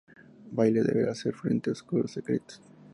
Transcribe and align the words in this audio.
Bailey 0.51 0.81
deberá 0.81 1.11
hacer 1.11 1.35
frente 1.35 1.69
a 1.69 1.73
oscuros 1.73 2.09
secretos. 2.13 2.59